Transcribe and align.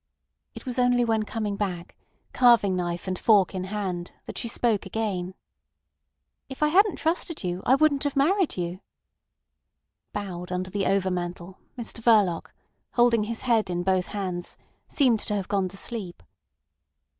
It 0.55 0.65
was 0.65 0.79
only 0.79 1.05
when 1.05 1.21
coming 1.25 1.55
back, 1.55 1.95
carving 2.33 2.75
knife 2.75 3.07
and 3.07 3.19
fork 3.19 3.53
in 3.53 3.65
hand, 3.65 4.09
that 4.25 4.35
she 4.35 4.47
spoke 4.47 4.87
again. 4.87 5.35
"If 6.49 6.63
I 6.63 6.69
hadn't 6.69 6.95
trusted 6.95 7.43
you 7.43 7.61
I 7.67 7.75
wouldn't 7.75 8.03
have 8.05 8.15
married 8.15 8.57
you." 8.57 8.79
Bowed 10.11 10.51
under 10.51 10.71
the 10.71 10.87
overmantel, 10.87 11.59
Mr 11.77 12.01
Verloc, 12.01 12.47
holding 12.93 13.25
his 13.25 13.41
head 13.41 13.69
in 13.69 13.83
both 13.83 14.07
hands, 14.07 14.57
seemed 14.87 15.19
to 15.19 15.35
have 15.35 15.47
gone 15.47 15.67
to 15.69 15.77
sleep. 15.77 16.23